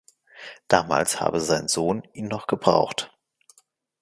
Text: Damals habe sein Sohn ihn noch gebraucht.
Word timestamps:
Damals 0.67 1.19
habe 1.21 1.39
sein 1.39 1.67
Sohn 1.67 2.01
ihn 2.13 2.27
noch 2.27 2.47
gebraucht. 2.47 3.15